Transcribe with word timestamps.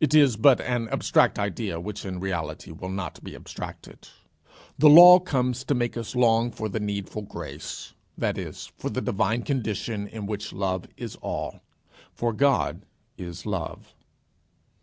It 0.00 0.12
is 0.14 0.36
but 0.36 0.60
an 0.60 0.90
abstract 0.90 1.38
idea 1.38 1.80
which, 1.80 2.04
in 2.04 2.20
reality, 2.20 2.72
will 2.72 2.90
not 2.90 3.24
be 3.24 3.34
abstracted. 3.34 4.06
The 4.78 4.90
law 4.90 5.18
comes 5.18 5.64
to 5.64 5.74
make 5.74 5.96
us 5.96 6.14
long 6.14 6.50
for 6.50 6.68
the 6.68 6.78
needful 6.78 7.22
grace, 7.22 7.94
that 8.18 8.36
is, 8.36 8.70
for 8.76 8.90
the 8.90 9.00
divine 9.00 9.44
condition, 9.44 10.08
in 10.08 10.26
which 10.26 10.52
love 10.52 10.84
is 10.98 11.16
all, 11.22 11.62
for 12.12 12.34
God 12.34 12.84
is 13.16 13.46
Love. 13.46 13.94